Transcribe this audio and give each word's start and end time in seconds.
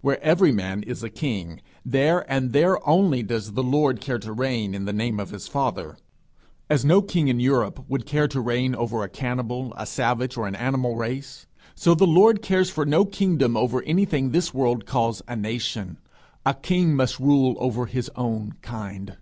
Where 0.00 0.18
every 0.24 0.52
man 0.52 0.82
is 0.84 1.02
a 1.02 1.10
king, 1.10 1.60
there 1.84 2.20
and 2.32 2.54
there 2.54 2.78
only 2.88 3.22
does 3.22 3.52
the 3.52 3.62
Lord 3.62 4.00
care 4.00 4.18
to 4.20 4.32
reign, 4.32 4.74
in 4.74 4.86
the 4.86 4.92
name 4.94 5.20
of 5.20 5.28
his 5.32 5.48
father. 5.48 5.98
As 6.70 6.82
no 6.82 7.02
king 7.02 7.28
in 7.28 7.40
Europe 7.40 7.84
would 7.86 8.06
care 8.06 8.26
to 8.28 8.40
reign 8.40 8.74
over 8.74 9.02
a 9.02 9.08
cannibal, 9.10 9.74
a 9.76 9.84
savage, 9.84 10.34
or 10.38 10.46
an 10.46 10.54
animal 10.56 10.96
race, 10.96 11.46
so 11.74 11.94
the 11.94 12.06
Lord 12.06 12.40
cares 12.40 12.70
for 12.70 12.86
no 12.86 13.04
kingdom 13.04 13.54
over 13.54 13.82
anything 13.82 14.30
this 14.30 14.54
world 14.54 14.86
calls 14.86 15.20
a 15.28 15.36
nation. 15.36 15.98
A 16.46 16.54
king 16.54 16.96
must 16.96 17.20
rule 17.20 17.54
over 17.58 17.84
his 17.84 18.10
own 18.16 18.54
kind. 18.62 19.18